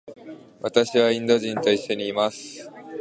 [0.61, 2.67] 私はインド人と一緒にいます。